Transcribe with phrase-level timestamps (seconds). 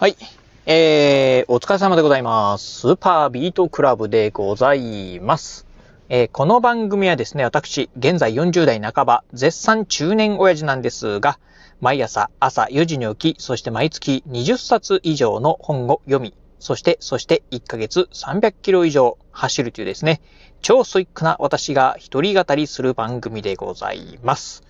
[0.00, 0.16] はい。
[0.64, 2.82] えー、お疲れ様でございます。
[2.82, 5.66] スーパービートクラブでございます。
[6.08, 11.40] えーこの番組はですね、私、現在40代半ば、絶賛中年親父なんですが、
[11.80, 20.20] 毎朝朝4時に起き、そして毎月20冊以上の本を読み、そして、そして1ヶ月300キロ以上走るというですね、
[20.62, 24.62] 超ストイックな私が一人語りする番組でございます。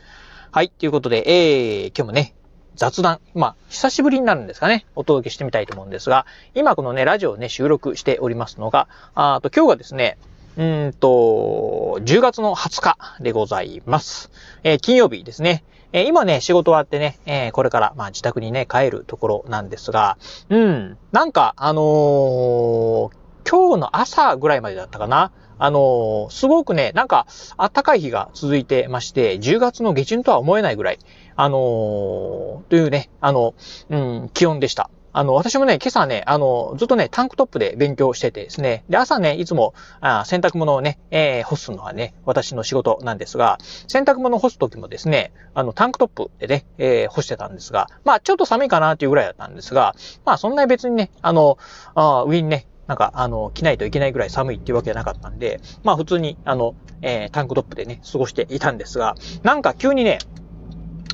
[0.53, 2.35] はい、ということで、えー、今日もね、
[2.79, 8.87] 雑談、まあ、久しぶりになるんですかね、お届けしてみたいと思うんですが、今このね、ラジオをね、収録しておりますのが、
[9.17, 10.17] あと、今日がですね、
[10.57, 14.31] うーんと、10月の20日でございます。
[14.63, 15.65] えー金曜日ですね。
[15.93, 20.17] えー今ね、仕事終わってね、えーこれから、まあ、自宅にね、帰るところなんですが、
[20.49, 23.11] うん、なんか、あの
[23.49, 25.33] 今日の朝ぐらいまでだったかな。
[25.61, 30.99] あのすごくね、なんか、暖かい日が続いてまして、10月の下旬とは思えないぐらい、
[31.41, 33.55] あのーというね、あの、
[33.91, 34.91] うん、気温でした。
[35.13, 51.57] あの、私もね、今朝ね、あの、ずっとね、タンクトップで勉強しててですね、で、朝ね、いつも、あ洗濯物をね、えー干すのはね、私の仕事なんですが、洗濯物干すときもですね、あの、タンクトップでね、えー干してたんですが、まあ、ちょっと寒いかなっていうぐらいだったんですが、まあ、そんなに別にね、あの、
[51.95, 60.19] あー上にね、なんか、あの、着ないといけないぐらい寒いっていうわけじゃなかったんで、まあ普通に、あの、えータンクトップでね、過ごしていたんですが、なんか急にね、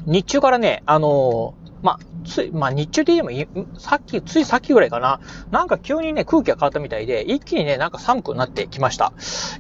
[0.07, 5.21] 日中からね、あのーま、つい、まあ日中で言えば、さっき、ついさっきぐらいかな。
[5.51, 9.13] なんか急にね、空気が変わったみたいで、一気にね、なんか寒くなってきました。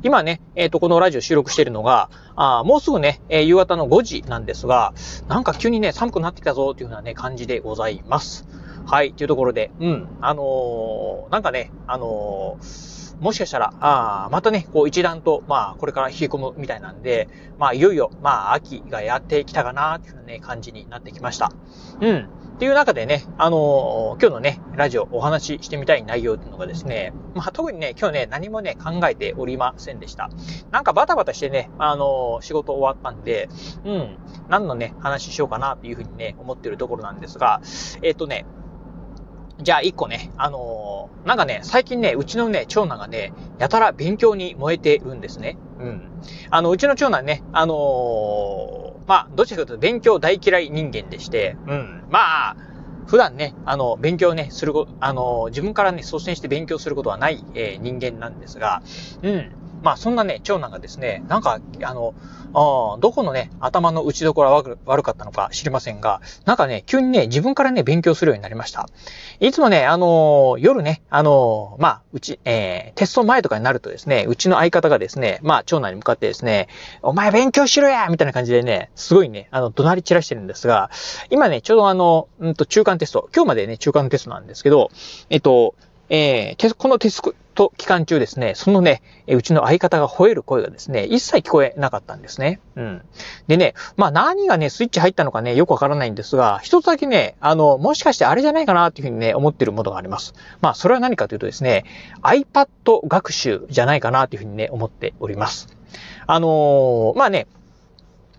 [0.02, 4.94] 今ね、えっ、と、このラジオ収録しているのが、あもうすぐね、えー夕方の5時なんですが、
[5.28, 8.48] なんか急にね、寒くなってきたぞっていうようなね、感じでございます。
[8.86, 12.93] はい、というところで、うん、あのーなんかね、あのー
[13.24, 17.26] もしかしたら、あーまたね、こう一段と、まあ、これから冷え込むみたいなんで、
[17.58, 21.50] まあ、いよいよ、まあ、秋がやってきたかな、っていうね、感じになってきました。
[22.02, 22.28] うん。
[22.56, 30.28] っていう中でね、あのー今日のね、ラジオお話ししてみたい内容っていうのがですね、まあ、特にね、今日ね、何もね、考えておりませんでした。
[30.70, 33.48] なんかバタバタしてね、あのー仕事終わったんで、
[33.86, 34.18] うん、
[34.50, 37.62] 何のね、話しようかなっていうふうにね、思ってるところなんですが、
[38.02, 38.44] えっ、とね、
[39.64, 45.56] じゃあ一個ね、あのーなんかね、最近ね、うちのね、長男がね、やたら勉強に燃えてるんですね。
[45.78, 46.12] うん。
[46.50, 52.04] あの、うちの長男ね、あのーまあ、どちらかというと勉強大嫌い人間でして、うん。
[52.10, 52.18] ま
[52.50, 52.56] あ、
[53.06, 58.82] 普段ね、あの、勉強ね、するこあの、自分からね、率先して勉強することはない、えー人間なんですが、
[59.22, 59.50] うん。
[59.84, 62.14] まあ、そんなね、長男がですね、なんか、あの、
[62.54, 68.88] あどこのね、頭の打ちどころが悪かったのか知りませんが、なんかね、急にね、自分からね、勉強するようになりました。
[69.40, 76.68] いつもね、あのー夜ね、あのーまあ、うち、えー、テスト前とかになるとですね、うちの相方がですね、まあ、長男に向かってですね、
[77.02, 80.90] お前勉強しろやみたいな感じでね、すごいね、あの、怒鳴り散らしてるんですが、
[81.30, 84.90] 今ね、ちょうどあの、うんと、中間テスト、今日までね、中間テストなんですけど、
[85.28, 85.74] えっと、
[86.08, 87.20] えーこのテス
[87.54, 92.60] ト期間中ですね、そのね、うちの相方が吠える声がですね、一切聞こえなかったんですね。
[92.76, 93.02] うん。
[93.46, 100.34] でね、まあ何がね、スイッチ入ったのかね、よくわからないんですが、一つだけね、あの、もしかしてあれじゃないかなっていうふうにね、思ってるものがあります。
[100.60, 101.84] まあそれは何かというとですね、
[102.22, 102.68] iPad
[103.06, 105.68] 学習じゃないかなというふうにね、思っております。
[106.26, 107.46] あのーまあね、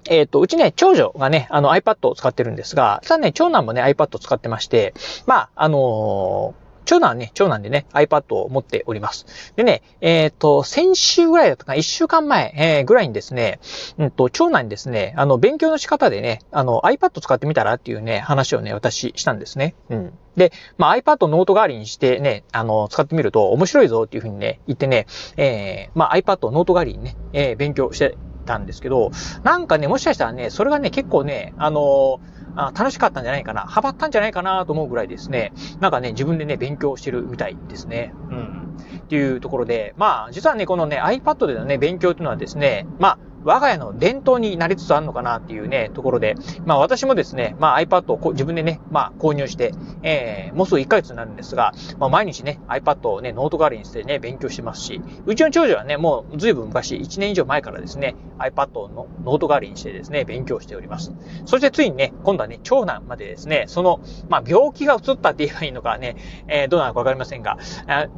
[0.07, 4.93] えっ、と、うちね、長女がね、あの iPad を使ってるんですが、実はね、長男もね、iPad を使ってまして、
[5.25, 9.53] まあ、あのー長男はね、長男でね、iPad を持っております。
[9.55, 13.59] でね、えっ、と、先週ぐらいだったかな、一週間前、えーぐらいにですね、
[13.97, 19.75] うんと、長男にですね、あの、勉強の仕方でね、あの、iPad 使ってみたらっていうね、話をね、私したんですね。
[19.89, 20.13] うん。
[20.37, 25.07] で、まあ、iPad ノート代わりにしてね、あの、使ってみると面白いぞっていうふうにね、言ってね、
[25.37, 29.11] えーまあ、iPad ノート代わりにね、えー勉強してたんですけど、
[29.43, 32.19] なんかね、もしかしたらね、それがね、結構ね、あの
[32.55, 38.13] あ楽しかったんじゃないかな、ハマったんじゃないかなと思うぐらいですね、なんかね、自分でね、勉強してるみたいですね。
[38.29, 38.77] うん。
[38.97, 46.35] っていうところで、まあ、実はね、このね、iPad でのね、勉強っていうのはですね、まあ、我が家の伝統になりつつあるのかなっていうね、ところで、
[46.65, 61.13] まあ私もですね、まあ iPad を自分でね、まあ購入して、えー、もうすぐ1ヶ月になるんですが、まあ毎日ね、iPad をね、ノート代わりにしてね、勉強してますし、うちの長女はね、もうずいぶん昔、1年以上前からですね、iPad をのノート代わりにしてですね、勉強しております。
[61.45, 66.15] そしてついにね、今度はね、長男までですね、その、まあ病気が移ったって言えばいいのかね、
[66.47, 67.57] えーどうなのかわかりませんが、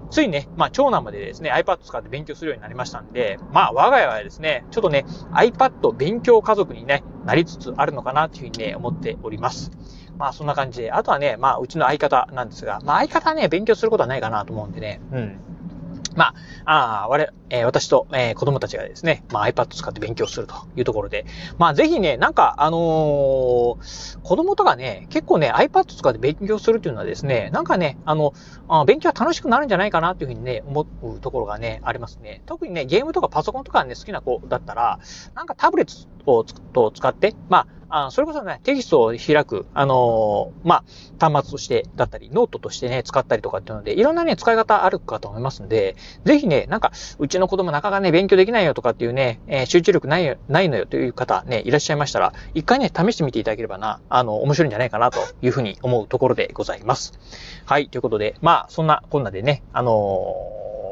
[0.10, 9.72] ついにね、まあ長男までですね、iPad 使って勉強するようになりましたんで、まあ我が家はですね、ちょっとね、iPad 勉強家族にね、なりつつあるのかなというふうにね、思っております。
[10.18, 15.40] まあそんな感じで、あとはね、まあうちの相方なんですが、まあ相方はね、勉強することはないかなと思うんでね、うん。
[16.18, 16.34] ま
[16.66, 21.26] あ、あ我、えー、私と、えー、子供たちがですね、まあ iPad 使って勉強するというところで、
[21.60, 28.34] まあぜひね、なんか、あのー、子供とかね、結構ね、iPad 使って勉強するっていうのはですね、なんかね、あの、
[28.68, 32.42] あ勉強は楽しくなるんじゃないかなというふうにね、思うところがね、ありますね。
[32.48, 35.00] 特にね、ゲームとかパソコンとかね、好きな子だったら、
[35.36, 40.84] なんかタブレットを使って、まあ、あそれこそね、テキストを開く、あのー、ま
[41.20, 45.96] あ、端末としてだったり、ノートとしてね、使ったりとかっていうので、いろんなね、使い方あるかと思いますんで、
[46.26, 57.18] ぜひね、なんか、うちの子供なかなかね、勉強できないよとかっていうね、えー、集中力ないよ、ないのよという方ね、いらっしゃいましたら、一回ね、試してみていただければな、あの、面白いんじゃないかなというふうに思うところでございます。
[57.66, 60.36] はい、ということで、まあ、そんなこんなでね、あの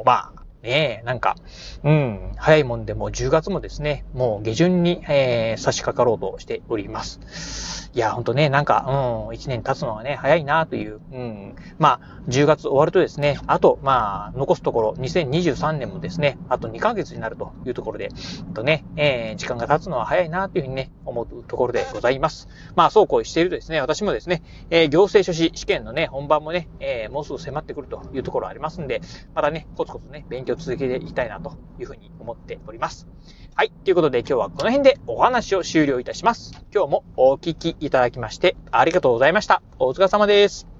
[0.03, 1.35] ー、まあ、ねえ、なんか、
[1.83, 7.91] うん、早いもんでも10月もですね、もう下旬に、えー、差し掛かろうとしております。
[7.93, 18.09] いや、ほんとね、なんか、うん、1年経つのはね、早いなという、うん、まあ、10月終わるとですね、あと、まあ、残すところ、2023年もですね、あと2ヶ月になるというところで、
[18.53, 22.49] とね、えー、時間が経つのは早いなというふうにね、思うところでございます。
[22.75, 28.99] まあ、そうこうしているとですね、私もですね、えー、行政書士試験のね、本番もね、えー、もうすぐ迫ってくるというところありますんで、
[29.33, 33.07] またね、コツコツね、勉強続けていきたいなというふうに思っております。
[33.55, 33.71] はい。
[33.83, 36.53] ということで今日はこの辺でお話を終了いたします。
[36.73, 39.61] 今日もお聞きいただきましてありがとうございました。
[39.79, 40.74] お疲れ様です。